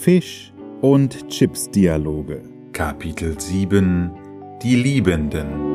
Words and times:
Fisch 0.00 0.50
und 0.80 1.28
Chips 1.28 1.70
Dialoge. 1.70 2.40
Kapitel 2.72 3.38
7 3.38 4.10
Die 4.62 4.74
Liebenden 4.74 5.68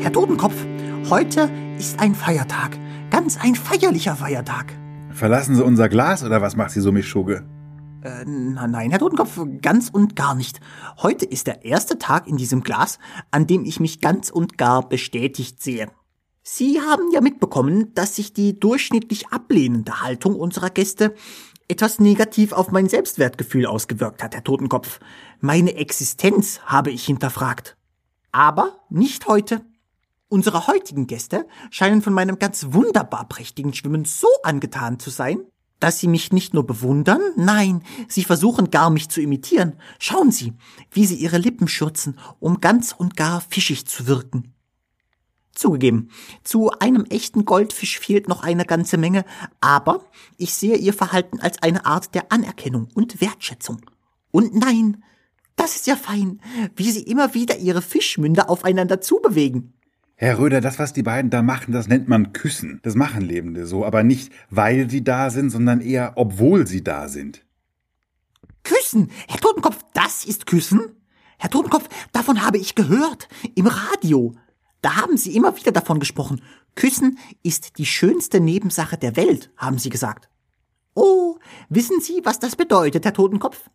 Herr 0.00 0.10
Totenkopf, 0.10 0.54
heute 1.10 1.50
ist 1.76 2.00
ein 2.00 2.14
Feiertag. 2.14 2.78
Ganz 3.10 3.38
ein 3.38 3.54
feierlicher 3.54 4.16
Feiertag. 4.16 4.72
Verlassen 5.10 5.56
Sie 5.56 5.62
unser 5.62 5.90
Glas 5.90 6.24
oder 6.24 6.40
was 6.40 6.56
macht 6.56 6.70
Sie 6.70 6.80
so 6.80 6.90
Mischugge? 6.90 7.44
Äh, 8.04 8.26
nein, 8.26 8.90
Herr 8.90 8.98
Totenkopf, 8.98 9.40
ganz 9.62 9.88
und 9.88 10.14
gar 10.14 10.34
nicht. 10.34 10.60
Heute 10.98 11.24
ist 11.24 11.46
der 11.46 11.64
erste 11.64 11.98
Tag 11.98 12.28
in 12.28 12.36
diesem 12.36 12.62
Glas, 12.62 12.98
an 13.30 13.46
dem 13.46 13.64
ich 13.64 13.80
mich 13.80 14.00
ganz 14.00 14.28
und 14.28 14.58
gar 14.58 14.86
bestätigt 14.86 15.62
sehe. 15.62 15.90
Sie 16.42 16.82
haben 16.82 17.10
ja 17.12 17.22
mitbekommen, 17.22 17.94
dass 17.94 18.16
sich 18.16 18.34
die 18.34 18.60
durchschnittlich 18.60 19.28
ablehnende 19.28 20.02
Haltung 20.02 20.38
unserer 20.38 20.68
Gäste 20.68 21.14
etwas 21.66 21.98
negativ 21.98 22.52
auf 22.52 22.70
mein 22.70 22.90
Selbstwertgefühl 22.90 23.64
ausgewirkt 23.64 24.22
hat, 24.22 24.34
Herr 24.34 24.44
Totenkopf. 24.44 25.00
Meine 25.40 25.74
Existenz 25.76 26.60
habe 26.66 26.90
ich 26.90 27.06
hinterfragt. 27.06 27.78
Aber 28.32 28.80
nicht 28.90 29.26
heute. 29.26 29.64
Unsere 30.28 30.66
heutigen 30.66 31.06
Gäste 31.06 31.46
scheinen 31.70 32.02
von 32.02 32.12
meinem 32.12 32.38
ganz 32.38 32.66
wunderbar 32.70 33.26
prächtigen 33.30 33.72
Schwimmen 33.72 34.04
so 34.04 34.28
angetan 34.42 34.98
zu 34.98 35.08
sein, 35.08 35.46
dass 35.84 35.98
sie 36.00 36.08
mich 36.08 36.32
nicht 36.32 36.54
nur 36.54 36.66
bewundern, 36.66 37.20
nein, 37.36 37.82
sie 38.08 38.24
versuchen 38.24 38.70
gar 38.70 38.88
mich 38.88 39.10
zu 39.10 39.20
imitieren. 39.20 39.74
Schauen 39.98 40.30
Sie, 40.30 40.54
wie 40.90 41.04
sie 41.04 41.16
ihre 41.16 41.36
Lippen 41.36 41.68
schürzen, 41.68 42.18
um 42.40 42.62
ganz 42.62 42.92
und 42.96 43.18
gar 43.18 43.42
fischig 43.42 43.84
zu 43.84 44.06
wirken. 44.06 44.54
Zugegeben, 45.54 46.08
zu 46.42 46.70
einem 46.70 47.04
echten 47.10 47.44
Goldfisch 47.44 47.98
fehlt 47.98 48.28
noch 48.28 48.42
eine 48.42 48.64
ganze 48.64 48.96
Menge, 48.96 49.26
aber 49.60 50.06
ich 50.38 50.54
sehe 50.54 50.78
ihr 50.78 50.94
Verhalten 50.94 51.38
als 51.40 51.62
eine 51.62 51.84
Art 51.84 52.14
der 52.14 52.32
Anerkennung 52.32 52.88
und 52.94 53.20
Wertschätzung. 53.20 53.82
Und 54.30 54.54
nein, 54.54 55.04
das 55.54 55.76
ist 55.76 55.86
ja 55.86 55.96
fein, 55.96 56.40
wie 56.76 56.90
sie 56.90 57.02
immer 57.02 57.34
wieder 57.34 57.58
ihre 57.58 57.82
Fischmünder 57.82 58.48
aufeinander 58.48 59.02
zubewegen. 59.02 59.73
Herr 60.16 60.38
Röder, 60.38 60.60
das, 60.60 60.78
was 60.78 60.92
die 60.92 61.02
beiden 61.02 61.30
da 61.30 61.42
machen, 61.42 61.72
das 61.72 61.88
nennt 61.88 62.08
man 62.08 62.32
Küssen. 62.32 62.80
Das 62.82 62.94
machen 62.94 63.22
Lebende 63.22 63.66
so, 63.66 63.84
aber 63.84 64.04
nicht, 64.04 64.32
weil 64.48 64.88
sie 64.88 65.02
da 65.02 65.30
sind, 65.30 65.50
sondern 65.50 65.80
eher, 65.80 66.12
obwohl 66.16 66.66
sie 66.66 66.84
da 66.84 67.08
sind. 67.08 67.44
Küssen! 68.62 69.10
Herr 69.28 69.40
Totenkopf, 69.40 69.84
das 69.92 70.24
ist 70.24 70.46
Küssen? 70.46 70.80
Herr 71.38 71.50
Totenkopf, 71.50 71.88
davon 72.12 72.44
habe 72.44 72.58
ich 72.58 72.74
gehört. 72.74 73.28
Im 73.56 73.66
Radio. 73.66 74.34
Da 74.82 74.96
haben 74.96 75.16
Sie 75.16 75.34
immer 75.34 75.56
wieder 75.56 75.72
davon 75.72 75.98
gesprochen. 75.98 76.42
Küssen 76.74 77.18
ist 77.42 77.78
die 77.78 77.86
schönste 77.86 78.38
Nebensache 78.38 78.96
der 78.96 79.16
Welt, 79.16 79.50
haben 79.56 79.78
Sie 79.78 79.88
gesagt. 79.88 80.28
Oh, 80.94 81.38
wissen 81.68 82.00
Sie, 82.00 82.20
was 82.22 82.38
das 82.38 82.54
bedeutet, 82.54 83.04
Herr 83.04 83.14
Totenkopf? 83.14 83.68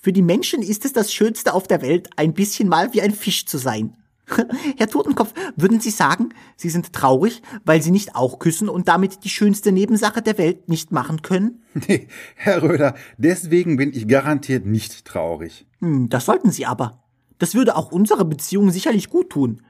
Für 0.00 0.12
die 0.12 0.22
Menschen 0.22 0.62
ist 0.62 0.84
es 0.84 0.92
das 0.92 1.12
Schönste 1.12 1.54
auf 1.54 1.68
der 1.68 1.82
Welt, 1.82 2.10
ein 2.16 2.34
bisschen 2.34 2.68
mal 2.68 2.92
wie 2.92 3.00
ein 3.00 3.14
Fisch 3.14 3.46
zu 3.46 3.58
sein. 3.58 3.96
Herr 4.76 4.88
Totenkopf, 4.88 5.32
würden 5.56 5.80
Sie 5.80 5.90
sagen, 5.90 6.30
Sie 6.56 6.70
sind 6.70 6.92
traurig, 6.92 7.42
weil 7.64 7.82
Sie 7.82 7.90
nicht 7.90 8.14
auch 8.14 8.38
küssen 8.38 8.68
und 8.68 8.88
damit 8.88 9.24
die 9.24 9.28
schönste 9.28 9.72
Nebensache 9.72 10.22
der 10.22 10.38
Welt 10.38 10.68
nicht 10.68 10.92
machen 10.92 11.22
können? 11.22 11.60
Nee, 11.88 12.06
Herr 12.36 12.62
Röder, 12.62 12.94
deswegen 13.18 13.76
bin 13.76 13.92
ich 13.92 14.06
garantiert 14.06 14.64
nicht 14.64 15.04
traurig. 15.04 15.66
Hm, 15.80 16.08
das 16.08 16.24
sollten 16.24 16.52
Sie 16.52 16.66
aber. 16.66 17.02
Das 17.38 17.56
würde 17.56 17.74
auch 17.74 17.90
unsere 17.90 18.24
Beziehung 18.24 18.70
sicherlich 18.70 19.10
gut 19.10 19.30
tun. 19.30 19.60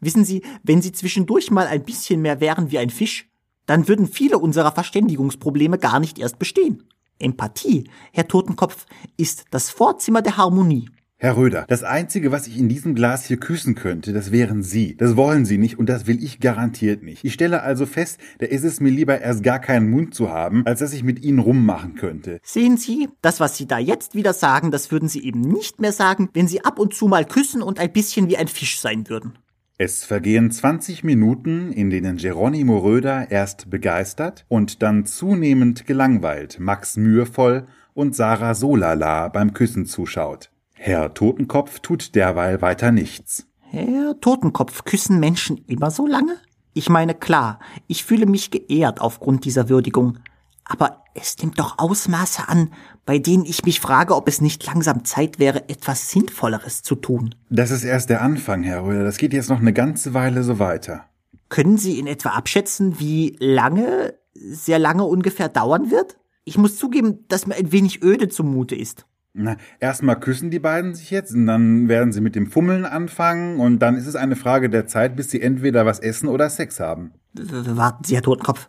Wissen 0.00 0.26
Sie, 0.26 0.42
wenn 0.62 0.82
Sie 0.82 0.92
zwischendurch 0.92 1.50
mal 1.50 1.66
ein 1.66 1.82
bisschen 1.82 2.20
mehr 2.20 2.40
wären 2.40 2.70
wie 2.70 2.78
ein 2.78 2.90
Fisch, 2.90 3.30
dann 3.64 3.88
würden 3.88 4.06
viele 4.06 4.38
unserer 4.38 4.72
Verständigungsprobleme 4.72 5.78
gar 5.78 6.00
nicht 6.00 6.18
erst 6.18 6.38
bestehen. 6.38 6.82
Empathie, 7.18 7.88
Herr 8.12 8.28
Totenkopf, 8.28 8.86
ist 9.16 9.44
das 9.50 9.70
Vorzimmer 9.70 10.20
der 10.20 10.36
Harmonie. 10.36 10.90
Herr 11.24 11.38
Röder, 11.38 11.64
das 11.68 11.84
Einzige, 11.84 12.32
was 12.32 12.46
ich 12.46 12.58
in 12.58 12.68
diesem 12.68 12.94
Glas 12.94 13.24
hier 13.24 13.38
küssen 13.38 13.74
könnte, 13.74 14.12
das 14.12 14.30
wären 14.30 14.62
Sie. 14.62 14.94
Das 14.94 15.16
wollen 15.16 15.46
Sie 15.46 15.56
nicht 15.56 15.78
und 15.78 15.88
das 15.88 16.06
will 16.06 16.22
ich 16.22 16.38
garantiert 16.38 17.02
nicht. 17.02 17.24
Ich 17.24 17.32
stelle 17.32 17.62
also 17.62 17.86
fest, 17.86 18.20
da 18.40 18.44
ist 18.44 18.62
es 18.62 18.78
mir 18.78 18.90
lieber 18.90 19.22
erst 19.22 19.42
gar 19.42 19.58
keinen 19.58 19.88
Mund 19.88 20.14
zu 20.14 20.28
haben, 20.28 20.66
als 20.66 20.80
dass 20.80 20.92
ich 20.92 21.02
mit 21.02 21.24
Ihnen 21.24 21.38
rummachen 21.38 21.94
könnte. 21.94 22.40
Sehen 22.42 22.76
Sie, 22.76 23.08
das, 23.22 23.40
was 23.40 23.56
Sie 23.56 23.66
da 23.66 23.78
jetzt 23.78 24.14
wieder 24.14 24.34
sagen, 24.34 24.70
das 24.70 24.92
würden 24.92 25.08
Sie 25.08 25.24
eben 25.24 25.40
nicht 25.40 25.80
mehr 25.80 25.92
sagen, 25.92 26.28
wenn 26.34 26.46
Sie 26.46 26.62
ab 26.62 26.78
und 26.78 26.92
zu 26.92 27.08
mal 27.08 27.24
küssen 27.24 27.62
und 27.62 27.80
ein 27.80 27.94
bisschen 27.94 28.28
wie 28.28 28.36
ein 28.36 28.48
Fisch 28.48 28.78
sein 28.78 29.08
würden. 29.08 29.38
Es 29.78 30.04
vergehen 30.04 30.50
20 30.50 31.04
Minuten, 31.04 31.72
in 31.72 31.88
denen 31.88 32.18
Geronimo 32.18 32.80
Röder 32.80 33.30
erst 33.30 33.70
begeistert 33.70 34.44
und 34.48 34.82
dann 34.82 35.06
zunehmend 35.06 35.86
gelangweilt 35.86 36.60
Max 36.60 36.98
mühevoll 36.98 37.66
und 37.94 38.14
Sarah 38.14 38.52
Solala 38.52 39.28
beim 39.28 39.54
Küssen 39.54 39.86
zuschaut. 39.86 40.50
Herr 40.86 41.14
Totenkopf 41.14 41.80
tut 41.80 42.14
derweil 42.14 42.60
weiter 42.60 42.92
nichts. 42.92 43.46
Herr 43.70 44.20
Totenkopf, 44.20 44.84
küssen 44.84 45.18
Menschen 45.18 45.64
immer 45.66 45.90
so 45.90 46.06
lange? 46.06 46.36
Ich 46.74 46.90
meine, 46.90 47.14
klar, 47.14 47.58
ich 47.86 48.04
fühle 48.04 48.26
mich 48.26 48.50
geehrt 48.50 49.00
aufgrund 49.00 49.46
dieser 49.46 49.70
Würdigung. 49.70 50.18
Aber 50.62 51.02
es 51.14 51.38
nimmt 51.38 51.58
doch 51.58 51.78
Ausmaße 51.78 52.50
an, 52.50 52.70
bei 53.06 53.18
denen 53.18 53.46
ich 53.46 53.64
mich 53.64 53.80
frage, 53.80 54.14
ob 54.14 54.28
es 54.28 54.42
nicht 54.42 54.66
langsam 54.66 55.06
Zeit 55.06 55.38
wäre, 55.38 55.70
etwas 55.70 56.10
Sinnvolleres 56.10 56.82
zu 56.82 56.96
tun. 56.96 57.34
Das 57.48 57.70
ist 57.70 57.84
erst 57.84 58.10
der 58.10 58.20
Anfang, 58.20 58.62
Herr 58.62 58.84
Röder. 58.84 59.04
Das 59.04 59.16
geht 59.16 59.32
jetzt 59.32 59.48
noch 59.48 59.60
eine 59.60 59.72
ganze 59.72 60.12
Weile 60.12 60.42
so 60.42 60.58
weiter. 60.58 61.06
Können 61.48 61.78
Sie 61.78 61.98
in 61.98 62.06
etwa 62.06 62.32
abschätzen, 62.32 63.00
wie 63.00 63.38
lange, 63.40 64.18
sehr 64.34 64.78
lange 64.78 65.04
ungefähr 65.04 65.48
dauern 65.48 65.90
wird? 65.90 66.18
Ich 66.44 66.58
muss 66.58 66.76
zugeben, 66.76 67.24
dass 67.28 67.46
mir 67.46 67.54
ein 67.54 67.72
wenig 67.72 68.02
öde 68.02 68.28
zumute 68.28 68.74
ist. 68.76 69.06
Na, 69.36 69.56
erstmal 69.80 70.20
küssen 70.20 70.52
die 70.52 70.60
beiden 70.60 70.94
sich 70.94 71.10
jetzt 71.10 71.34
und 71.34 71.46
dann 71.46 71.88
werden 71.88 72.12
sie 72.12 72.20
mit 72.20 72.36
dem 72.36 72.46
Fummeln 72.46 72.84
anfangen 72.84 73.58
und 73.58 73.80
dann 73.80 73.96
ist 73.96 74.06
es 74.06 74.14
eine 74.14 74.36
Frage 74.36 74.70
der 74.70 74.86
Zeit, 74.86 75.16
bis 75.16 75.30
sie 75.32 75.42
entweder 75.42 75.84
was 75.84 75.98
essen 75.98 76.28
oder 76.28 76.48
Sex 76.48 76.78
haben. 76.78 77.12
Warten 77.32 78.04
Sie, 78.04 78.14
Herr 78.14 78.22
Totenkopf. 78.22 78.68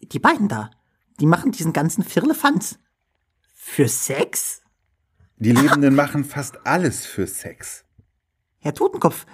Die 0.00 0.20
beiden 0.20 0.46
da, 0.46 0.70
die 1.18 1.26
machen 1.26 1.50
diesen 1.50 1.72
ganzen 1.72 2.04
Firlefanz. 2.04 2.78
Für 3.54 3.88
Sex? 3.88 4.62
Die 5.38 5.50
Lebenden 5.50 5.96
machen 5.96 6.24
fast 6.24 6.64
alles 6.64 7.04
für 7.04 7.26
Sex. 7.26 7.84
Herr 8.60 8.72
Totenkopf, 8.72 9.26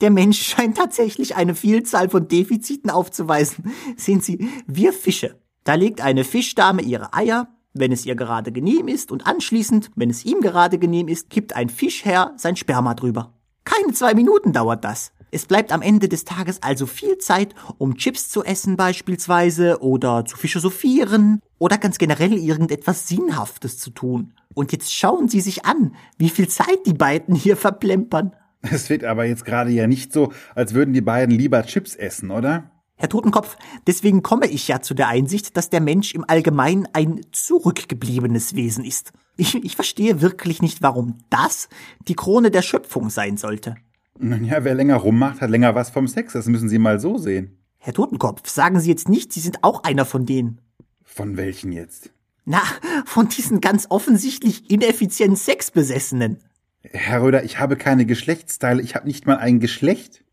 der 0.00 0.10
Mensch 0.10 0.42
scheint 0.42 0.76
tatsächlich 0.76 1.36
eine 1.36 1.54
Vielzahl 1.54 2.10
von 2.10 2.26
Defiziten 2.26 2.90
aufzuweisen. 2.90 3.72
Sehen 3.96 4.20
Sie, 4.20 4.50
wir 4.66 4.92
Fische. 4.92 5.40
Da 5.62 5.74
legt 5.74 6.00
eine 6.00 6.24
Fischdame 6.24 6.82
ihre 6.82 7.14
Eier, 7.14 7.55
wenn 7.78 7.92
es 7.92 8.06
ihr 8.06 8.14
gerade 8.14 8.52
genehm 8.52 8.88
ist, 8.88 9.12
und 9.12 9.26
anschließend, 9.26 9.90
wenn 9.94 10.10
es 10.10 10.24
ihm 10.24 10.40
gerade 10.40 10.78
genehm 10.78 11.08
ist, 11.08 11.30
kippt 11.30 11.54
ein 11.54 11.68
Fischherr 11.68 12.32
sein 12.36 12.56
Sperma 12.56 12.94
drüber. 12.94 13.34
Keine 13.64 13.92
zwei 13.92 14.14
Minuten 14.14 14.52
dauert 14.52 14.84
das. 14.84 15.12
Es 15.30 15.46
bleibt 15.46 15.72
am 15.72 15.82
Ende 15.82 16.08
des 16.08 16.24
Tages 16.24 16.62
also 16.62 16.86
viel 16.86 17.18
Zeit, 17.18 17.54
um 17.78 17.96
Chips 17.96 18.28
zu 18.28 18.44
essen 18.44 18.76
beispielsweise 18.76 19.82
oder 19.82 20.24
zu 20.24 20.36
philosophieren 20.36 21.40
oder 21.58 21.78
ganz 21.78 21.98
generell 21.98 22.32
irgendetwas 22.32 23.08
Sinnhaftes 23.08 23.78
zu 23.78 23.90
tun. 23.90 24.34
Und 24.54 24.72
jetzt 24.72 24.94
schauen 24.94 25.28
Sie 25.28 25.40
sich 25.40 25.66
an, 25.66 25.94
wie 26.16 26.30
viel 26.30 26.48
Zeit 26.48 26.86
die 26.86 26.94
beiden 26.94 27.34
hier 27.34 27.56
verplempern. 27.56 28.34
Es 28.62 28.88
wird 28.88 29.04
aber 29.04 29.26
jetzt 29.26 29.44
gerade 29.44 29.70
ja 29.70 29.86
nicht 29.86 30.12
so, 30.12 30.32
als 30.54 30.74
würden 30.74 30.94
die 30.94 31.00
beiden 31.00 31.36
lieber 31.36 31.62
Chips 31.64 31.94
essen, 31.94 32.30
oder? 32.30 32.70
Herr 32.98 33.10
Totenkopf, 33.10 33.58
deswegen 33.86 34.22
komme 34.22 34.46
ich 34.46 34.68
ja 34.68 34.80
zu 34.80 34.94
der 34.94 35.08
Einsicht, 35.08 35.56
dass 35.58 35.68
der 35.68 35.82
Mensch 35.82 36.14
im 36.14 36.24
Allgemeinen 36.26 36.88
ein 36.94 37.20
zurückgebliebenes 37.30 38.54
Wesen 38.54 38.84
ist. 38.84 39.12
Ich, 39.36 39.54
ich 39.62 39.76
verstehe 39.76 40.22
wirklich 40.22 40.62
nicht, 40.62 40.80
warum 40.80 41.18
das 41.28 41.68
die 42.08 42.14
Krone 42.14 42.50
der 42.50 42.62
Schöpfung 42.62 43.10
sein 43.10 43.36
sollte. 43.36 43.74
Nun 44.18 44.44
ja, 44.44 44.64
wer 44.64 44.74
länger 44.74 44.96
rummacht, 44.96 45.42
hat 45.42 45.50
länger 45.50 45.74
was 45.74 45.90
vom 45.90 46.08
Sex. 46.08 46.32
Das 46.32 46.46
müssen 46.46 46.70
Sie 46.70 46.78
mal 46.78 46.98
so 46.98 47.18
sehen. 47.18 47.58
Herr 47.76 47.92
Totenkopf, 47.92 48.48
sagen 48.48 48.80
Sie 48.80 48.88
jetzt 48.88 49.10
nicht, 49.10 49.30
Sie 49.30 49.40
sind 49.40 49.62
auch 49.62 49.84
einer 49.84 50.06
von 50.06 50.24
denen. 50.24 50.62
Von 51.04 51.36
welchen 51.36 51.72
jetzt? 51.72 52.10
Na, 52.46 52.62
von 53.04 53.28
diesen 53.28 53.60
ganz 53.60 53.86
offensichtlich 53.90 54.70
ineffizienten 54.70 55.36
Sexbesessenen. 55.36 56.38
Herr 56.80 57.22
Röder, 57.22 57.44
ich 57.44 57.58
habe 57.58 57.76
keine 57.76 58.06
Geschlechtsteile. 58.06 58.80
Ich 58.80 58.94
habe 58.94 59.06
nicht 59.06 59.26
mal 59.26 59.36
ein 59.36 59.60
Geschlecht. 59.60 60.24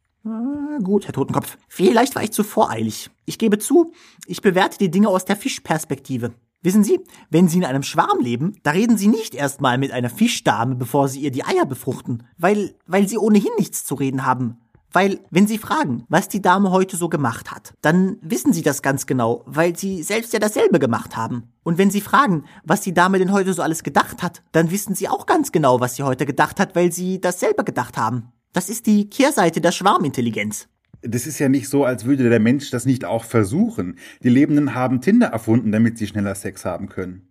Na 0.73 0.79
gut, 0.79 1.05
Herr 1.05 1.13
Totenkopf. 1.13 1.59
Vielleicht 1.67 2.15
war 2.15 2.23
ich 2.23 2.31
zu 2.31 2.43
voreilig. 2.43 3.11
Ich 3.25 3.37
gebe 3.37 3.59
zu, 3.59 3.91
ich 4.25 4.41
bewerte 4.41 4.79
die 4.79 4.89
Dinge 4.89 5.07
aus 5.07 5.23
der 5.23 5.35
Fischperspektive. 5.35 6.33
Wissen 6.63 6.83
Sie, 6.83 6.99
wenn 7.29 7.47
Sie 7.47 7.59
in 7.59 7.65
einem 7.65 7.83
Schwarm 7.83 8.19
leben, 8.19 8.55
da 8.63 8.71
reden 8.71 8.97
Sie 8.97 9.07
nicht 9.07 9.35
erstmal 9.35 9.77
mit 9.77 9.91
einer 9.91 10.09
Fischdame, 10.09 10.73
bevor 10.73 11.09
Sie 11.09 11.19
ihr 11.19 11.29
die 11.29 11.43
Eier 11.43 11.67
befruchten, 11.67 12.23
weil, 12.39 12.73
weil 12.87 13.07
Sie 13.07 13.19
ohnehin 13.19 13.51
nichts 13.59 13.85
zu 13.85 13.93
reden 13.93 14.25
haben. 14.25 14.61
Weil, 14.91 15.19
wenn 15.29 15.45
Sie 15.45 15.59
fragen, 15.59 16.05
was 16.09 16.27
die 16.27 16.41
Dame 16.41 16.71
heute 16.71 16.97
so 16.97 17.07
gemacht 17.07 17.51
hat, 17.51 17.75
dann 17.81 18.17
wissen 18.21 18.51
Sie 18.51 18.63
das 18.63 18.81
ganz 18.81 19.05
genau, 19.05 19.43
weil 19.45 19.77
Sie 19.77 20.01
selbst 20.01 20.33
ja 20.33 20.39
dasselbe 20.39 20.79
gemacht 20.79 21.15
haben. 21.15 21.53
Und 21.61 21.77
wenn 21.77 21.91
Sie 21.91 22.01
fragen, 22.01 22.45
was 22.63 22.81
die 22.81 22.95
Dame 22.95 23.19
denn 23.19 23.31
heute 23.31 23.53
so 23.53 23.61
alles 23.61 23.83
gedacht 23.83 24.23
hat, 24.23 24.41
dann 24.53 24.71
wissen 24.71 24.95
Sie 24.95 25.07
auch 25.07 25.27
ganz 25.27 25.51
genau, 25.51 25.79
was 25.81 25.97
sie 25.97 26.03
heute 26.03 26.25
gedacht 26.25 26.59
hat, 26.59 26.75
weil 26.75 26.91
Sie 26.91 27.21
dasselbe 27.21 27.63
gedacht 27.63 27.95
haben. 27.95 28.31
Das 28.53 28.69
ist 28.69 28.85
die 28.85 29.09
Kehrseite 29.09 29.61
der 29.61 29.71
Schwarmintelligenz. 29.71 30.67
Das 31.01 31.27
ist 31.27 31.39
ja 31.39 31.49
nicht 31.49 31.67
so, 31.67 31.83
als 31.83 32.05
würde 32.05 32.29
der 32.29 32.39
Mensch 32.39 32.69
das 32.69 32.85
nicht 32.85 33.03
auch 33.03 33.25
versuchen. 33.25 33.97
Die 34.23 34.29
Lebenden 34.29 34.73
haben 34.73 35.01
Tinder 35.01 35.27
erfunden, 35.27 35.71
damit 35.71 35.97
sie 35.97 36.07
schneller 36.07 36.35
Sex 36.35 36.63
haben 36.63 36.87
können. 36.87 37.27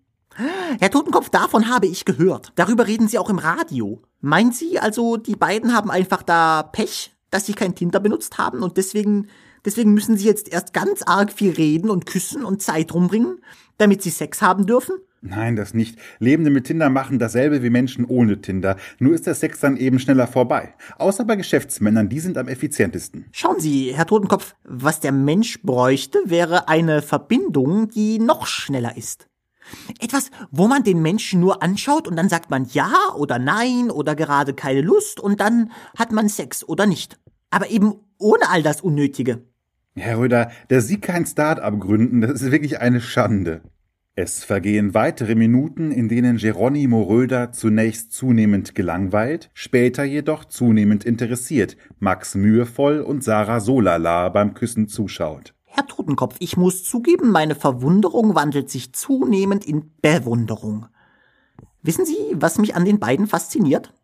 Herr 0.78 0.90
Totenkopf, 0.90 1.30
davon 1.30 1.68
habe 1.68 1.86
ich 1.86 2.04
gehört. 2.04 2.52
Darüber 2.56 2.86
reden 2.86 3.08
Sie 3.08 3.18
auch 3.18 3.30
im 3.30 3.38
Radio. 3.38 4.02
Meinen 4.20 4.52
Sie 4.52 4.78
also, 4.78 5.16
die 5.16 5.36
beiden 5.36 5.74
haben 5.74 5.90
einfach 5.90 6.22
da 6.22 6.62
Pech? 6.62 7.12
dass 7.32 7.46
sie 7.46 7.54
kein 7.54 7.74
Tinder 7.74 7.98
benutzt 7.98 8.38
haben 8.38 8.62
und 8.62 8.76
deswegen, 8.76 9.26
deswegen 9.64 9.92
müssen 9.92 10.16
sie 10.16 10.26
jetzt 10.26 10.52
erst 10.52 10.72
ganz 10.72 11.02
arg 11.02 11.32
viel 11.32 11.52
reden 11.52 11.90
und 11.90 12.06
küssen 12.06 12.44
und 12.44 12.62
Zeit 12.62 12.94
rumbringen, 12.94 13.40
damit 13.78 14.02
sie 14.02 14.10
Sex 14.10 14.40
haben 14.42 14.66
dürfen? 14.66 14.96
Nein, 15.22 15.56
das 15.56 15.72
nicht. 15.72 15.98
Lebende 16.18 16.50
mit 16.50 16.66
Tinder 16.66 16.90
machen 16.90 17.18
dasselbe 17.18 17.62
wie 17.62 17.70
Menschen 17.70 18.04
ohne 18.04 18.40
Tinder. 18.40 18.76
Nur 18.98 19.14
ist 19.14 19.26
der 19.26 19.34
Sex 19.34 19.60
dann 19.60 19.76
eben 19.76 19.98
schneller 19.98 20.26
vorbei. 20.26 20.74
Außer 20.98 21.24
bei 21.24 21.36
Geschäftsmännern, 21.36 22.08
die 22.08 22.20
sind 22.20 22.36
am 22.36 22.48
effizientesten. 22.48 23.26
Schauen 23.32 23.60
Sie, 23.60 23.92
Herr 23.94 24.06
Totenkopf, 24.06 24.56
was 24.64 25.00
der 25.00 25.12
Mensch 25.12 25.62
bräuchte, 25.62 26.18
wäre 26.26 26.68
eine 26.68 27.02
Verbindung, 27.02 27.88
die 27.88 28.18
noch 28.18 28.46
schneller 28.46 28.96
ist. 28.96 29.28
Etwas, 30.00 30.30
wo 30.50 30.66
man 30.66 30.82
den 30.82 31.00
Menschen 31.00 31.40
nur 31.40 31.62
anschaut 31.62 32.08
und 32.08 32.16
dann 32.16 32.28
sagt 32.28 32.50
man 32.50 32.66
ja 32.72 32.92
oder 33.16 33.38
nein 33.38 33.90
oder 33.90 34.16
gerade 34.16 34.54
keine 34.54 34.80
Lust 34.80 35.20
und 35.20 35.40
dann 35.40 35.70
hat 35.96 36.10
man 36.10 36.28
Sex 36.28 36.68
oder 36.68 36.84
nicht 36.84 37.16
aber 37.52 37.70
eben 37.70 37.94
ohne 38.18 38.48
all 38.48 38.62
das 38.62 38.80
Unnötige. 38.80 39.42
Herr 39.94 40.18
Röder, 40.18 40.50
dass 40.68 40.88
Sie 40.88 40.98
kein 40.98 41.26
Start-up 41.26 41.78
gründen, 41.78 42.22
das 42.22 42.40
ist 42.40 42.50
wirklich 42.50 42.80
eine 42.80 43.00
Schande. 43.00 43.60
Es 44.14 44.44
vergehen 44.44 44.92
weitere 44.92 45.34
Minuten, 45.34 45.90
in 45.90 46.06
denen 46.06 46.36
Geronimo 46.36 47.02
Röder 47.02 47.50
zunächst 47.52 48.12
zunehmend 48.12 48.74
gelangweilt, 48.74 49.50
später 49.54 50.04
jedoch 50.04 50.44
zunehmend 50.44 51.04
interessiert, 51.04 51.78
Max 51.98 52.34
mühevoll 52.34 53.00
und 53.00 53.24
Sarah 53.24 53.60
Solala 53.60 54.28
beim 54.28 54.52
Küssen 54.52 54.86
zuschaut. 54.86 55.54
Herr 55.64 55.86
Totenkopf, 55.86 56.36
ich 56.40 56.58
muss 56.58 56.84
zugeben, 56.84 57.30
meine 57.30 57.54
Verwunderung 57.54 58.34
wandelt 58.34 58.68
sich 58.68 58.92
zunehmend 58.92 59.64
in 59.64 59.92
Bewunderung. 60.02 60.88
Wissen 61.80 62.04
Sie, 62.04 62.18
was 62.34 62.58
mich 62.58 62.74
an 62.74 62.84
den 62.84 62.98
beiden 62.98 63.26
fasziniert? 63.26 63.94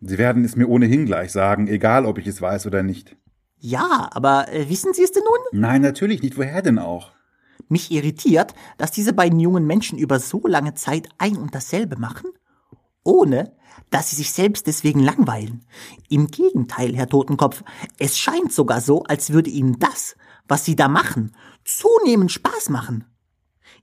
Sie 0.00 0.16
werden 0.16 0.44
es 0.44 0.54
mir 0.54 0.68
ohnehin 0.68 1.06
gleich 1.06 1.32
sagen, 1.32 1.66
egal 1.66 2.06
ob 2.06 2.18
ich 2.18 2.28
es 2.28 2.40
weiß 2.40 2.68
oder 2.68 2.84
nicht. 2.84 3.16
Ja, 3.58 4.10
aber 4.12 4.52
äh, 4.52 4.68
wissen 4.68 4.94
Sie 4.94 5.02
es 5.02 5.10
denn 5.10 5.24
nun? 5.24 5.60
Nein, 5.60 5.82
natürlich 5.82 6.22
nicht. 6.22 6.38
Woher 6.38 6.62
denn 6.62 6.78
auch? 6.78 7.15
Mich 7.68 7.90
irritiert, 7.90 8.54
dass 8.78 8.92
diese 8.92 9.12
beiden 9.12 9.40
jungen 9.40 9.66
Menschen 9.66 9.98
über 9.98 10.20
so 10.20 10.46
lange 10.46 10.74
Zeit 10.74 11.08
ein 11.18 11.36
und 11.36 11.54
dasselbe 11.54 11.96
machen, 11.96 12.30
ohne 13.02 13.56
dass 13.90 14.10
sie 14.10 14.16
sich 14.16 14.32
selbst 14.32 14.66
deswegen 14.66 15.00
langweilen. 15.00 15.64
Im 16.08 16.28
Gegenteil, 16.28 16.96
Herr 16.96 17.08
Totenkopf, 17.08 17.62
es 17.98 18.18
scheint 18.18 18.52
sogar 18.52 18.80
so, 18.80 19.02
als 19.04 19.30
würde 19.30 19.50
ihnen 19.50 19.78
das, 19.78 20.16
was 20.48 20.64
sie 20.64 20.76
da 20.76 20.88
machen, 20.88 21.34
zunehmend 21.64 22.32
Spaß 22.32 22.70
machen. 22.70 23.04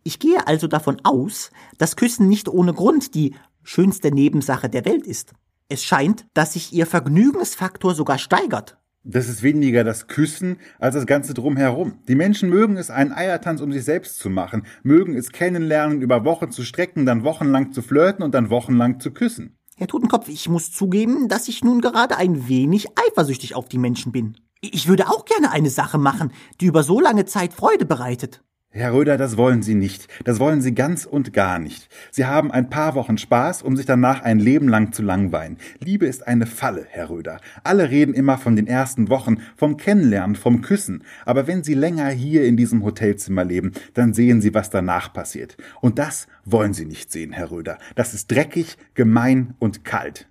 Ich 0.03 0.19
gehe 0.19 0.47
also 0.47 0.67
davon 0.67 0.99
aus, 1.03 1.51
dass 1.77 1.95
Küssen 1.95 2.27
nicht 2.27 2.49
ohne 2.49 2.73
Grund 2.73 3.15
die 3.15 3.35
schönste 3.63 4.11
Nebensache 4.11 4.69
der 4.69 4.85
Welt 4.85 5.07
ist. 5.07 5.33
Es 5.69 5.83
scheint, 5.83 6.27
dass 6.33 6.53
sich 6.53 6.73
ihr 6.73 6.85
Vergnügensfaktor 6.85 7.95
sogar 7.95 8.17
steigert. 8.17 8.77
Das 9.05 9.27
ist 9.27 9.43
weniger 9.43 9.83
das 9.83 10.07
Küssen 10.07 10.57
als 10.79 10.95
das 10.95 11.05
Ganze 11.05 11.33
drumherum. 11.33 11.99
Die 12.07 12.15
Menschen 12.15 12.49
mögen 12.49 12.77
es, 12.77 12.89
einen 12.89 13.11
Eiertanz 13.11 13.59
um 13.59 13.73
sich 13.73 13.83
selbst 13.83 14.17
zu 14.17 14.29
machen, 14.29 14.65
mögen 14.81 15.17
es 15.17 15.33
kennenlernen, 15.33 16.01
über 16.01 16.23
Wochen 16.23 16.51
zu 16.51 16.63
strecken, 16.63 17.05
dann 17.05 17.25
wochenlang 17.25 17.73
zu 17.73 17.81
flirten 17.81 18.23
und 18.23 18.33
dann 18.33 18.49
wochenlang 18.49 19.01
zu 19.01 19.11
küssen. 19.11 19.57
Herr 19.75 19.87
Totenkopf, 19.87 20.29
ich 20.29 20.47
muss 20.47 20.71
zugeben, 20.71 21.27
dass 21.27 21.49
ich 21.49 21.65
nun 21.65 21.81
gerade 21.81 22.15
ein 22.15 22.47
wenig 22.47 22.87
eifersüchtig 23.09 23.55
auf 23.55 23.67
die 23.67 23.77
Menschen 23.77 24.13
bin. 24.13 24.37
Ich 24.61 24.87
würde 24.87 25.09
auch 25.09 25.25
gerne 25.25 25.51
eine 25.51 25.69
Sache 25.69 25.97
machen, 25.97 26.31
die 26.61 26.67
über 26.67 26.83
so 26.83 27.01
lange 27.01 27.25
Zeit 27.25 27.53
Freude 27.53 27.85
bereitet. 27.85 28.41
Herr 28.75 28.91
Röder, 28.91 29.17
das 29.17 29.37
wollen 29.37 29.61
Sie 29.61 29.75
nicht. 29.75 30.07
Das 30.23 30.39
wollen 30.39 30.59
Sie 30.59 30.73
ganz 30.73 31.05
und 31.05 31.31
gar 31.31 31.59
nicht. 31.59 31.89
Sie 32.09 32.25
haben 32.25 32.51
ein 32.51 32.71
paar 32.71 32.95
Wochen 32.95 33.19
Spaß, 33.19 33.61
um 33.61 33.77
sich 33.77 33.85
danach 33.85 34.23
ein 34.23 34.39
Leben 34.39 34.67
lang 34.67 34.91
zu 34.93 35.03
langweilen. 35.03 35.59
Liebe 35.79 36.07
ist 36.07 36.25
eine 36.25 36.47
Falle, 36.47 36.87
Herr 36.89 37.11
Röder. 37.11 37.39
Alle 37.63 37.91
reden 37.91 38.15
immer 38.15 38.39
von 38.39 38.55
den 38.55 38.65
ersten 38.65 39.09
Wochen, 39.09 39.37
vom 39.55 39.77
Kennenlernen, 39.77 40.35
vom 40.35 40.61
Küssen. 40.61 41.03
Aber 41.23 41.45
wenn 41.45 41.63
Sie 41.63 41.75
länger 41.75 42.09
hier 42.09 42.45
in 42.45 42.57
diesem 42.57 42.83
Hotelzimmer 42.83 43.43
leben, 43.43 43.73
dann 43.93 44.15
sehen 44.15 44.41
Sie, 44.41 44.55
was 44.55 44.71
danach 44.71 45.13
passiert. 45.13 45.55
Und 45.79 45.99
das 45.99 46.25
wollen 46.43 46.73
Sie 46.73 46.85
nicht 46.85 47.11
sehen, 47.11 47.31
Herr 47.31 47.51
Röder. 47.51 47.77
Das 47.93 48.15
ist 48.15 48.31
dreckig, 48.31 48.77
gemein 48.95 49.53
und 49.59 49.85
kalt. 49.85 50.27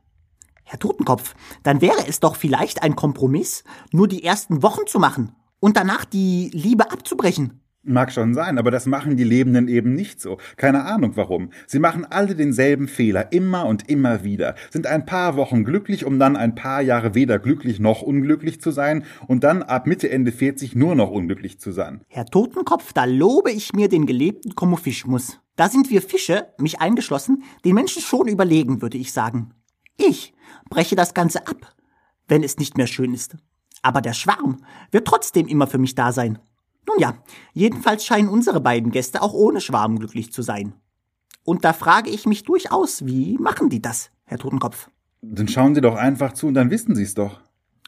Herr 0.65 0.81
Totenkopf, 0.81 1.37
dann 1.63 1.81
wäre 1.81 2.09
es 2.09 2.19
doch 2.19 2.35
vielleicht 2.35 2.83
ein 2.83 2.97
Kompromiss, 2.97 3.63
nur 3.93 4.09
die 4.09 4.25
ersten 4.25 4.65
Wochen 4.65 4.89
zu 4.89 4.99
machen 4.99 5.31
und 5.61 5.77
danach 5.77 6.05
die 6.05 6.51
Liebe 6.53 6.91
abzubrechen. 6.91 7.62
Mag 7.85 8.13
schon 8.13 8.33
sein, 8.33 8.59
aber 8.59 8.71
das 8.71 8.87
machen 8.87 9.17
die 9.17 9.25
Lebenden 9.25 9.67
eben 9.67 9.95
nicht 9.95 10.21
so. 10.21 10.39
Keine 10.57 10.85
Ahnung 10.85 11.17
warum. 11.17 11.51
Sie 11.67 11.81
machen 11.81 12.05
alle 12.05 12.37
denselben 12.37 12.87
Fehler, 12.87 13.33
immer 13.33 13.67
und 13.67 13.89
immer 13.91 14.23
wieder, 14.23 14.55
sind 14.71 14.87
ein 14.87 15.05
paar 15.05 15.37
Wochen 15.37 15.65
glücklich, 15.65 16.05
um 16.05 16.21
dann 16.21 16.37
ein 16.37 16.55
paar 16.55 16.81
Jahre 16.81 17.17
weder 17.17 17.41
glücklich 17.41 17.81
noch 17.81 18.01
unglücklich 18.03 18.61
zu 18.61 18.71
sein 18.71 19.05
und 19.27 19.43
dann 19.43 19.65
ab 19.65 19.89
Mitte 19.89 20.09
Ende 20.09 20.31
40 20.31 20.77
nur 20.77 20.95
noch 20.95 21.11
unglücklich 21.11 21.59
zu 21.59 21.73
sein. 21.73 22.03
Herr 22.07 22.27
Totenkopf, 22.27 22.93
da 22.93 23.05
lobe 23.05 23.51
ich 23.51 23.73
mir 23.73 23.89
den 23.89 24.07
gelebten 24.07 24.55
Komofismus. 24.55 25.41
Da 25.57 25.69
sind 25.69 25.91
wir 25.91 26.03
Fische, 26.03 26.47
mich 26.59 26.81
eingeschlossen, 26.81 27.43
den 27.65 27.75
Menschen 27.75 28.01
schon 28.01 28.29
überlegen, 28.29 28.81
würde 28.81 28.97
ich 28.99 29.13
sagen. 29.13 29.55
Ich 29.97 30.35
breche 30.71 30.95
das 30.95 31.15
Ganze 31.15 31.49
ab, 31.49 31.75
wenn 32.29 32.45
es 32.45 32.59
nicht 32.59 32.77
mehr 32.77 32.87
schön 32.87 33.13
ist. 33.13 33.37
Aber 33.83 34.01
der 34.01 34.13
Schwarm 34.13 34.65
wird 34.93 35.09
trotzdem 35.09 35.49
immer 35.49 35.67
für 35.67 35.79
mich 35.79 35.97
da 35.97 36.13
sein. 36.13 36.39
Nun 36.87 36.99
ja, 36.99 37.23
jedenfalls 37.53 38.05
scheinen 38.05 38.29
unsere 38.29 38.61
beiden 38.61 38.91
Gäste 38.91 39.23
auch 39.23 39.33
ohne 39.33 39.61
Schwarm 39.61 39.99
glücklich 39.99 40.33
zu 40.33 40.43
sein. 40.43 40.75
Und 41.45 41.65
da 41.65 41.73
frage 41.73 42.11
ich 42.11 42.27
mich 42.27 42.45
durchaus, 42.45 43.07
wie 43.07 43.37
machen 43.39 43.69
die 43.69 43.83
das, 43.83 44.11
Herr 44.25 44.39
Totenkopf? 44.39 44.91
Dann 45.23 45.49
schauen 45.49 45.75
Sie 45.75 45.81
doch 45.81 45.95
einfach 45.95 46.33
zu 46.33 46.49
und 46.49 46.55
dann 46.55 46.71
wissen 46.71 46.95
Sie 46.95 47.03
es 47.03 47.15
doch. 47.15 47.41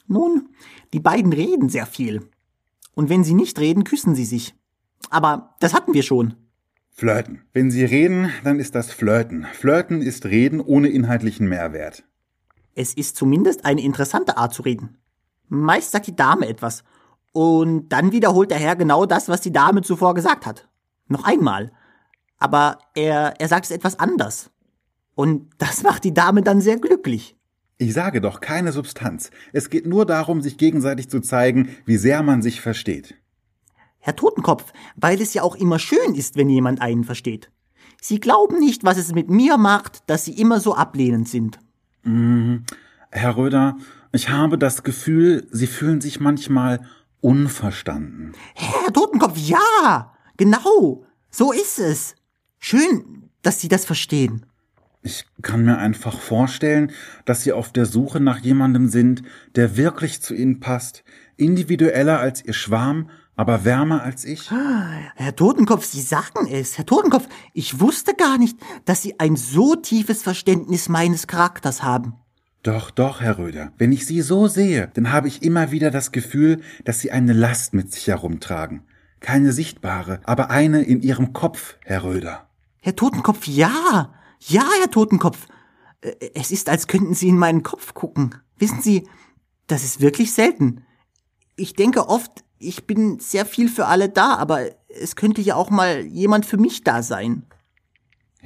Nun, 0.07 0.49
die 0.93 1.01
beiden 1.01 1.33
reden 1.33 1.69
sehr 1.69 1.87
viel. 1.87 2.29
Und 2.95 3.09
wenn 3.09 3.25
sie 3.25 3.35
nicht 3.35 3.59
reden, 3.59 3.85
küssen 3.85 4.15
sie 4.15 4.25
sich. 4.25 4.55
Aber 5.11 5.57
das 5.61 5.75
hatten 5.75 5.95
wir 5.95 6.03
schon. 6.03 6.35
Flirten. 6.91 7.43
Wenn 7.53 7.71
Sie 7.71 7.85
reden, 7.85 8.31
dann 8.45 8.61
ist 8.61 8.75
das 8.77 8.91
Flirten. 8.93 9.47
Flirten 9.53 10.01
ist 10.01 10.27
Reden 10.27 10.61
ohne 10.61 10.89
inhaltlichen 10.89 11.49
Mehrwert. 11.49 12.05
Es 12.77 12.95
ist 12.95 13.17
zumindest 13.17 13.65
eine 13.65 13.83
interessante 13.83 14.37
Art 14.37 14.55
zu 14.55 14.63
reden. 14.63 14.99
Meist 15.49 15.91
sagt 15.91 16.07
die 16.07 16.17
Dame 16.17 16.47
etwas 16.47 16.85
und 17.35 17.89
dann 17.89 18.13
wiederholt 18.13 18.53
der 18.53 18.59
Herr 18.59 18.77
genau 18.77 19.07
das, 19.07 19.29
was 19.29 19.41
die 19.41 19.51
Dame 19.51 19.83
zuvor 19.83 20.15
gesagt 20.15 20.47
hat. 20.47 20.69
Noch 21.09 21.25
einmal. 21.25 21.73
Aber 22.39 22.79
er, 22.95 23.35
er 23.41 23.49
sagt 23.49 23.65
es 23.65 23.73
etwas 23.73 23.99
anders. 23.99 24.53
Und 25.17 25.51
das 25.59 25.83
macht 25.83 26.05
die 26.05 26.15
Dame 26.15 26.43
dann 26.43 26.61
sehr 26.61 26.77
glücklich. 26.77 27.37
Ich 27.77 27.93
sage 27.93 28.21
doch 28.21 28.41
keine 28.41 28.71
Substanz. 28.71 29.33
Es 29.53 29.69
geht 29.69 29.85
nur 29.85 30.07
darum, 30.07 30.43
sich 30.43 30.59
gegenseitig 30.59 31.11
zu 31.11 31.21
zeigen, 31.21 31.71
wie 31.87 31.97
sehr 31.97 32.23
man 32.23 32.41
sich 32.41 32.61
versteht. 32.61 33.17
Herr 33.99 34.15
Totenkopf, 34.15 34.73
weil 34.95 35.21
es 35.21 35.35
ja 35.35 35.43
auch 35.43 35.57
immer 35.57 35.81
schön 35.81 36.15
ist, 36.15 36.37
wenn 36.37 36.49
jemand 36.49 36.81
einen 36.81 37.03
versteht. 37.03 37.51
Sie 38.01 38.21
glauben 38.21 38.61
nicht, 38.61 38.85
was 38.85 38.97
es 38.97 39.13
mit 39.13 39.29
mir 39.29 39.57
macht, 39.57 40.09
dass 40.09 40.25
Sie 40.25 40.39
immer 40.39 40.61
so 40.61 40.77
ablehnend 40.77 41.29
sind. 41.29 41.59
Mmh, 42.05 42.61
Herr 43.11 43.37
Röder, 43.37 43.77
ich 44.13 44.29
habe 44.29 44.57
das 44.57 44.85
Gefühl, 44.85 45.49
Sie 45.51 45.67
fühlen 45.67 46.01
sich 46.01 46.21
manchmal 46.21 46.81
unverstanden. 47.25 48.35
Herr 48.55 48.93
Totenkopf, 48.93 49.39
ja, 49.39 50.13
genau, 50.37 51.07
so 51.31 51.53
ist 51.53 51.79
es. 51.79 52.15
Schön, 52.59 53.31
dass 53.41 53.61
Sie 53.61 53.69
das 53.69 53.87
verstehen. 53.87 54.45
Ich 55.03 55.27
kann 55.41 55.65
mir 55.65 55.79
einfach 55.79 56.21
vorstellen, 56.21 56.93
dass 57.25 57.43
Sie 57.43 57.53
auf 57.53 57.73
der 57.73 57.87
Suche 57.87 58.21
nach 58.21 58.39
jemandem 58.39 58.89
sind, 58.89 59.23
der 59.57 59.79
wirklich 59.79 60.21
zu 60.21 60.35
Ihnen 60.35 60.61
passt, 60.61 61.03
individueller 61.37 62.21
als 62.21 62.45
Ihr 62.45 62.53
Schwarm, 62.53 63.09
aber 63.37 63.65
wärmer 63.65 64.03
als 64.03 64.25
ich? 64.25 64.51
Herr 64.51 65.35
Totenkopf, 65.35 65.87
Sie 65.87 66.03
sagen 66.03 66.47
es. 66.47 66.77
Herr 66.77 66.87
Totenkopf, 66.87 67.27
ich 67.55 67.81
wusste 67.81 68.15
gar 68.15 68.37
nicht, 68.39 68.59
dass 68.85 69.03
Sie 69.03 69.19
ein 69.19 69.37
so 69.37 69.75
tiefes 69.77 70.23
Verständnis 70.23 70.91
meines 70.91 71.27
Charakters 71.27 71.83
haben. 71.83 72.15
Doch, 72.65 72.91
doch, 72.91 73.21
Herr 73.21 73.37
Röder. 73.37 73.73
Wenn 73.77 73.93
ich 73.93 74.07
Sie 74.07 74.23
so 74.23 74.49
sehe, 74.49 74.91
dann 74.95 75.13
habe 75.13 75.29
ich 75.29 75.43
immer 75.43 75.71
wieder 75.71 75.91
das 75.91 76.13
Gefühl, 76.13 76.63
dass 76.87 76.99
Sie 76.99 77.13
eine 77.13 77.35
Last 77.35 77.75
mit 77.75 77.93
sich 77.93 78.07
herumtragen. 78.07 78.85
Keine 79.21 79.53
sichtbare, 79.53 80.21
aber 80.25 80.49
eine 80.51 80.83
in 80.83 81.03
Ihrem 81.03 81.35
Kopf, 81.35 81.77
Herr 81.85 82.05
Röder. 82.05 82.49
Herr 82.81 82.97
Totenkopf, 82.97 83.47
ja. 83.47 84.15
Ja, 84.41 84.65
Herr 84.81 84.91
Totenkopf. 84.91 85.47
Äh, 86.01 86.15
es 86.35 86.51
ist, 86.51 86.71
als 86.71 86.87
könnten 86.87 87.13
Sie 87.13 87.29
in 87.29 87.37
meinen 87.37 87.63
Kopf 87.63 87.93
gucken. 87.93 88.35
Wissen 88.57 88.81
Sie, 88.81 89.07
das 89.67 89.85
ist 89.85 90.01
wirklich 90.01 90.33
selten. 90.33 90.87
Ich 91.57 91.75
denke 91.75 92.09
oft, 92.09 92.45
ich 92.59 92.87
bin 92.87 93.19
sehr 93.21 93.45
viel 93.45 93.69
für 93.69 93.85
alle 93.87 94.09
da, 94.09 94.37
aber 94.37 94.71
es 94.89 95.17
könnte 95.17 95.43
ja 95.43 95.55
auch 95.55 95.69
mal 95.69 96.01
jemand 96.01 96.47
für 96.47 96.57
mich 96.57 96.83
da 96.83 97.03
sein. 97.03 97.45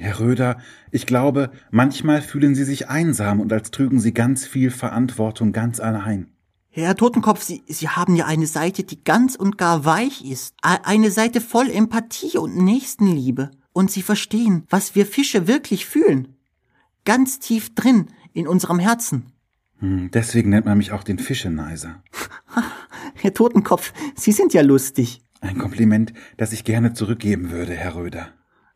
Herr 0.01 0.21
Röder, 0.21 0.59
ich 0.91 1.05
glaube, 1.05 1.51
manchmal 1.71 2.21
fühlen 2.21 2.55
Sie 2.55 2.63
sich 2.63 2.87
einsam 2.87 3.41
und 3.41 3.51
als 3.51 3.69
trügen 3.69 3.99
Sie 3.99 4.13
ganz 4.13 4.47
viel 4.47 4.71
Verantwortung 4.71 5.51
ganz 5.51 5.81
allein. 5.81 6.27
Herr 6.69 6.95
Totenkopf, 6.95 7.43
Sie, 7.43 7.63
Sie 7.67 7.89
haben 7.89 8.15
ja 8.15 8.25
eine 8.25 8.47
Seite, 8.47 8.83
die 8.83 9.03
ganz 9.03 9.35
und 9.35 9.57
gar 9.57 9.83
weich 9.83 10.23
ist. 10.23 10.55
Eine 10.61 11.11
Seite 11.11 11.41
voll 11.41 11.69
Empathie 11.69 12.37
und 12.37 12.55
Nächstenliebe. 12.55 13.51
Und 13.73 13.91
Sie 13.91 14.01
verstehen, 14.01 14.63
was 14.69 14.95
wir 14.95 15.05
Fische 15.05 15.47
wirklich 15.47 15.85
fühlen. 15.85 16.37
Ganz 17.03 17.39
tief 17.39 17.75
drin 17.75 18.07
in 18.31 18.47
unserem 18.47 18.79
Herzen. 18.79 19.33
Hm, 19.79 20.11
deswegen 20.13 20.49
nennt 20.49 20.65
man 20.65 20.77
mich 20.77 20.93
auch 20.93 21.03
den 21.03 21.19
Fischeneiser. 21.19 22.01
Herr 23.15 23.33
Totenkopf, 23.33 23.91
Sie 24.15 24.31
sind 24.31 24.53
ja 24.53 24.61
lustig. 24.61 25.21
Ein 25.41 25.57
Kompliment, 25.57 26.13
das 26.37 26.53
ich 26.53 26.63
gerne 26.63 26.93
zurückgeben 26.93 27.51
würde, 27.51 27.73
Herr 27.73 27.95
Röder. 27.95 28.29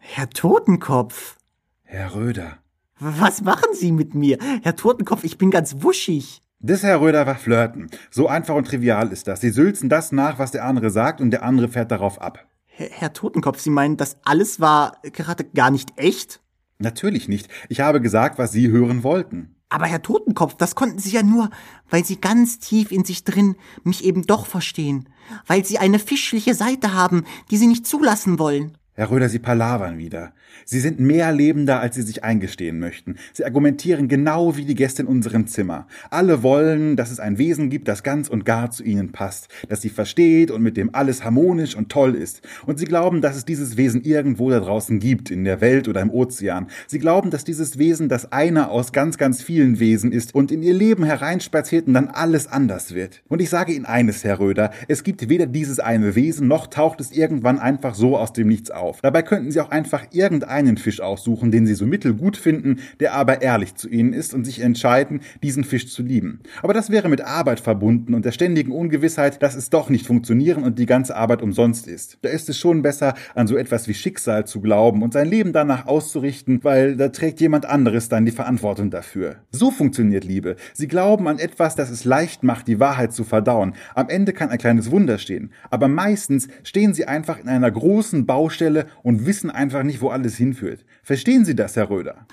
Herr 0.06 0.30
Totenkopf. 0.30 1.38
Herr 1.84 2.14
Röder. 2.14 2.58
Was 3.00 3.42
machen 3.42 3.70
Sie 3.74 3.94
mit 3.94 4.14
mir? 4.14 4.38
Herr 4.62 4.76
Totenkopf, 4.76 5.24
ich 5.24 5.38
bin 5.38 5.50
ganz 5.50 5.82
wuschig. 5.82 6.42
Das, 6.60 6.84
Herr 6.84 7.00
Röder, 7.00 7.26
war 7.26 7.36
Flirten. 7.36 7.90
So 8.12 8.28
einfach 8.28 8.54
und 8.54 8.68
trivial 8.68 9.14
ist 9.14 9.28
das. 9.28 9.40
Sie 9.40 9.50
sülzen 9.50 9.88
das 9.88 10.12
nach, 10.12 10.38
was 10.40 10.52
der 10.52 10.66
andere 10.66 10.92
sagt, 10.92 11.22
und 11.22 11.32
der 11.32 11.44
andere 11.44 11.70
fährt 11.70 11.90
darauf 11.90 12.22
ab. 12.22 12.46
Herr, 12.66 12.90
Herr 12.92 13.14
Totenkopf, 13.14 13.62
Sie 13.62 13.70
meinen, 13.70 13.96
das 13.96 14.18
alles 14.26 14.60
war 14.60 14.98
gerade 15.04 15.46
gar 15.46 15.72
nicht 15.72 15.94
echt? 15.96 16.42
Natürlich 16.80 17.30
nicht. 17.30 17.48
Ich 17.70 17.80
habe 17.80 18.02
gesagt, 18.02 18.38
was 18.38 18.52
Sie 18.52 18.70
hören 18.70 19.04
wollten. 19.04 19.56
Aber 19.70 19.86
Herr 19.86 20.02
Totenkopf, 20.02 20.56
das 20.56 20.76
konnten 20.76 21.00
Sie 21.00 21.12
ja 21.12 21.24
nur, 21.24 21.50
weil 21.90 22.04
Sie 22.04 22.20
ganz 22.20 22.60
tief 22.60 22.92
in 22.92 23.06
sich 23.06 23.24
drin 23.24 23.56
mich 23.84 24.04
eben 24.04 24.24
doch 24.24 24.46
verstehen. 24.48 25.08
Weil 25.48 25.64
Sie 25.66 25.80
eine 25.80 25.98
fischliche 25.98 26.54
Seite 26.56 26.94
haben, 26.94 27.24
die 27.50 27.58
Sie 27.58 27.68
nicht 27.68 27.88
zulassen 27.88 28.38
wollen. 28.38 28.78
Herr 28.96 29.10
Röder, 29.10 29.28
Sie 29.28 29.40
palavern 29.40 29.98
wieder. 29.98 30.34
Sie 30.66 30.80
sind 30.80 31.00
mehr 31.00 31.32
lebender, 31.32 31.80
als 31.80 31.96
Sie 31.96 32.04
sich 32.04 32.24
eingestehen 32.24 32.78
möchten. 32.78 33.16
Sie 33.34 33.44
argumentieren 33.44 34.08
genau 34.08 34.56
wie 34.56 34.66
die 34.66 34.76
Gäste 34.76 35.02
in 35.02 35.08
unserem 35.08 35.48
Zimmer. 35.48 35.88
Alle 36.12 36.44
wollen, 36.44 36.96
dass 36.96 37.10
es 37.10 37.20
ein 37.20 37.40
Wesen 37.40 37.72
gibt, 37.72 37.88
das 37.88 38.04
ganz 38.04 38.30
und 38.30 38.46
gar 38.46 38.70
zu 38.70 38.84
Ihnen 38.84 39.12
passt, 39.12 39.48
das 39.68 39.82
Sie 39.82 39.90
versteht 39.90 40.52
und 40.52 40.62
mit 40.62 40.78
dem 40.78 40.94
alles 40.94 41.24
harmonisch 41.24 41.76
und 41.76 41.90
toll 41.90 42.14
ist. 42.14 42.44
Und 42.68 42.78
Sie 42.78 42.86
glauben, 42.86 43.22
dass 43.22 43.36
es 43.36 43.46
dieses 43.46 43.78
Wesen 43.78 44.04
irgendwo 44.04 44.52
da 44.52 44.60
draußen 44.60 45.00
gibt, 45.00 45.32
in 45.32 45.44
der 45.44 45.60
Welt 45.60 45.88
oder 45.88 46.02
im 46.02 46.12
Ozean. 46.12 46.68
Sie 46.86 47.00
glauben, 47.00 47.32
dass 47.32 47.44
dieses 47.44 47.80
Wesen 47.80 48.10
das 48.10 48.32
eine 48.32 48.70
aus 48.70 48.94
ganz, 48.94 49.18
ganz 49.18 49.42
vielen 49.42 49.80
Wesen 49.80 50.12
ist 50.12 50.36
und 50.36 50.52
in 50.52 50.62
Ihr 50.62 50.76
Leben 50.76 51.04
hereinspaziert 51.04 51.88
und 51.88 51.96
dann 51.96 52.10
alles 52.10 52.46
anders 52.46 52.94
wird. 52.94 53.24
Und 53.28 53.42
ich 53.42 53.50
sage 53.50 53.74
Ihnen 53.74 53.86
eines, 53.86 54.24
Herr 54.24 54.40
Röder, 54.40 54.70
es 54.88 55.04
gibt 55.04 55.30
weder 55.30 55.48
dieses 55.48 55.80
eine 55.80 56.14
Wesen, 56.14 56.48
noch 56.48 56.68
taucht 56.68 57.02
es 57.02 57.12
irgendwann 57.12 57.58
einfach 57.58 57.96
so 57.96 58.16
aus 58.16 58.34
dem 58.34 58.48
Nichts 58.48 58.70
auf 58.70 58.83
auf. 58.84 59.02
Dabei 59.02 59.22
könnten 59.22 59.52
Sie 59.52 59.60
auch 59.62 59.72
einfach 59.72 60.06
irgendeinen 60.12 60.78
Fisch 60.78 61.00
aussuchen, 61.00 61.52
den 61.52 61.66
Sie 61.66 61.74
so 61.74 61.86
mittelgut 61.86 62.38
finden, 62.38 62.80
der 63.00 63.14
aber 63.14 63.42
ehrlich 63.42 63.76
zu 63.76 63.90
Ihnen 63.90 64.14
ist 64.14 64.34
und 64.34 64.44
sich 64.44 64.60
entscheiden, 64.60 65.22
diesen 65.42 65.64
Fisch 65.64 65.90
zu 65.90 66.04
lieben. 66.04 66.42
Aber 66.62 66.74
das 66.74 66.90
wäre 66.90 67.10
mit 67.10 67.22
Arbeit 67.22 67.60
verbunden 67.60 68.14
und 68.14 68.26
der 68.26 68.32
ständigen 68.32 68.72
Ungewissheit, 68.72 69.42
dass 69.42 69.56
es 69.56 69.70
doch 69.70 69.90
nicht 69.90 70.06
funktionieren 70.06 70.64
und 70.64 70.78
die 70.78 70.86
ganze 70.86 71.16
Arbeit 71.16 71.42
umsonst 71.42 71.88
ist. 71.88 72.18
Da 72.22 72.30
ist 72.30 72.50
es 72.50 72.58
schon 72.58 72.82
besser, 72.82 73.14
an 73.36 73.48
so 73.48 73.56
etwas 73.56 73.88
wie 73.88 73.94
Schicksal 73.94 74.46
zu 74.46 74.60
glauben 74.62 75.02
und 75.02 75.14
sein 75.14 75.28
Leben 75.28 75.54
danach 75.54 75.88
auszurichten, 75.88 76.60
weil 76.64 76.98
da 76.98 77.10
trägt 77.10 77.40
jemand 77.40 77.66
anderes 77.66 78.10
dann 78.10 78.26
die 78.26 78.32
Verantwortung 78.32 78.92
dafür. 78.92 79.38
So 79.52 79.72
funktioniert 79.72 80.26
Liebe. 80.26 80.58
Sie 80.74 80.88
glauben 80.88 81.28
an 81.28 81.40
etwas, 81.40 81.76
das 81.76 81.90
es 81.90 82.04
leicht 82.04 82.44
macht, 82.44 82.68
die 82.68 82.80
Wahrheit 82.80 83.14
zu 83.14 83.24
verdauen. 83.24 83.74
Am 83.96 84.10
Ende 84.10 84.34
kann 84.34 84.50
ein 84.50 84.58
kleines 84.58 84.92
Wunder 84.92 85.18
stehen. 85.18 85.52
Aber 85.70 85.88
meistens 85.88 86.48
stehen 86.64 86.94
sie 86.94 87.06
einfach 87.06 87.40
in 87.40 87.48
einer 87.48 87.72
großen 87.72 88.26
Baustelle 88.26 88.73
Stelle 88.74 88.88
und 89.04 89.26
wissen 89.26 89.50
einfach 89.50 89.84
nicht, 89.84 90.02
wo 90.02 90.10
alles 90.10 90.36
hinführt. 90.36 90.86
Verstehen 91.04 91.46
Sie 91.46 91.56
das, 91.56 91.76
Herr 91.76 91.90
Röder? 91.90 92.28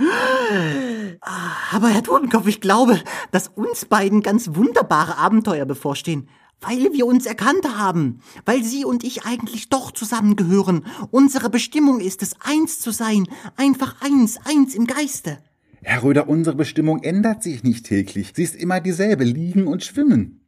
Aber 1.73 1.89
Herr 1.89 2.03
Totenkopf, 2.03 2.47
ich 2.47 2.61
glaube, 2.61 3.01
dass 3.31 3.49
uns 3.49 3.85
beiden 3.85 4.23
ganz 4.23 4.55
wunderbare 4.55 5.17
Abenteuer 5.17 5.67
bevorstehen. 5.67 6.29
Weil 6.63 6.93
wir 6.93 7.07
uns 7.07 7.25
erkannt 7.25 7.67
haben, 7.79 8.21
weil 8.45 8.63
Sie 8.63 8.85
und 8.85 9.03
ich 9.03 9.25
eigentlich 9.25 9.71
doch 9.71 9.93
zusammengehören. 9.93 10.85
Unsere 11.11 11.49
Bestimmung 11.49 12.01
ist 12.01 12.23
es, 12.23 12.35
eins 12.41 12.79
zu 12.81 12.91
sein, 12.91 13.27
einfach 13.57 13.97
eins, 14.03 14.39
eins 14.45 14.75
im 14.75 14.87
Geiste. 14.87 15.39
Herr 15.83 16.03
Röder, 16.03 16.29
unsere 16.29 16.57
Bestimmung 16.57 17.03
ändert 17.03 17.43
sich 17.43 17.63
nicht 17.63 17.87
täglich. 17.87 18.33
Sie 18.37 18.43
ist 18.43 18.57
immer 18.57 18.81
dieselbe, 18.81 19.25
liegen 19.25 19.67
und 19.67 19.83
schwimmen. 19.83 20.40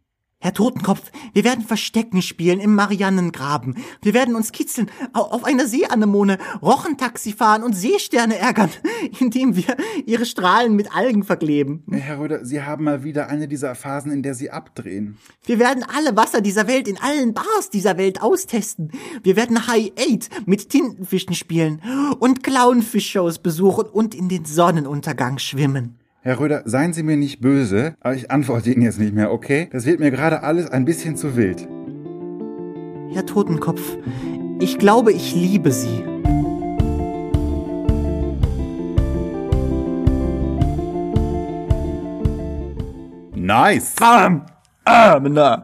Herr 0.42 0.54
Totenkopf, 0.54 1.12
wir 1.34 1.44
werden 1.44 1.64
Verstecken 1.64 2.20
spielen 2.20 2.58
im 2.58 2.74
Mariannengraben. 2.74 3.76
Wir 4.02 4.12
werden 4.12 4.34
uns 4.34 4.50
kitzeln 4.50 4.90
auf 5.12 5.44
einer 5.44 5.68
Seeanemone, 5.68 6.36
Rochentaxi 6.60 7.32
fahren 7.32 7.62
und 7.62 7.74
Seesterne 7.74 8.38
ärgern, 8.38 8.70
indem 9.20 9.54
wir 9.54 9.76
ihre 10.04 10.26
Strahlen 10.26 10.74
mit 10.74 10.92
Algen 10.96 11.22
verkleben. 11.22 11.84
Herr 11.92 12.18
Röder, 12.18 12.44
Sie 12.44 12.60
haben 12.60 12.82
mal 12.82 13.04
wieder 13.04 13.28
eine 13.28 13.46
dieser 13.46 13.76
Phasen, 13.76 14.10
in 14.10 14.24
der 14.24 14.34
Sie 14.34 14.50
abdrehen. 14.50 15.16
Wir 15.44 15.60
werden 15.60 15.84
alle 15.84 16.16
Wasser 16.16 16.40
dieser 16.40 16.66
Welt 16.66 16.88
in 16.88 16.98
allen 17.00 17.34
Bars 17.34 17.70
dieser 17.70 17.96
Welt 17.96 18.20
austesten. 18.20 18.90
Wir 19.22 19.36
werden 19.36 19.68
High 19.68 19.92
Eight 19.96 20.28
mit 20.44 20.70
Tintenfischen 20.70 21.36
spielen 21.36 21.80
und 22.18 22.42
Clownfish-Shows 22.42 23.38
besuchen 23.38 23.84
und 23.84 24.12
in 24.12 24.28
den 24.28 24.44
Sonnenuntergang 24.44 25.38
schwimmen. 25.38 26.01
Herr 26.24 26.38
Röder, 26.38 26.62
seien 26.66 26.92
Sie 26.92 27.02
mir 27.02 27.16
nicht 27.16 27.40
böse, 27.40 27.96
aber 27.98 28.14
ich 28.14 28.30
antworte 28.30 28.70
Ihnen 28.70 28.82
jetzt 28.82 29.00
nicht 29.00 29.12
mehr, 29.12 29.32
okay? 29.32 29.68
Das 29.72 29.86
wird 29.86 29.98
mir 29.98 30.12
gerade 30.12 30.44
alles 30.44 30.70
ein 30.70 30.84
bisschen 30.84 31.16
zu 31.16 31.34
wild. 31.34 31.66
Herr 33.12 33.26
Totenkopf, 33.26 33.82
ich 34.60 34.78
glaube, 34.78 35.10
ich 35.10 35.34
liebe 35.34 35.72
Sie. 35.72 36.04
Nice! 43.34 43.96
Bam! 43.98 44.46
Ah, 44.84 45.18
na. 45.20 45.60